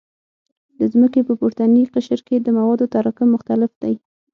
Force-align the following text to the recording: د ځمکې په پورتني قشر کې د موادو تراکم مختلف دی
د 0.79 0.81
ځمکې 0.93 1.21
په 1.27 1.33
پورتني 1.39 1.83
قشر 1.93 2.19
کې 2.27 2.35
د 2.39 2.47
موادو 2.57 2.85
تراکم 2.93 3.27
مختلف 3.35 3.71
دی 3.81 3.93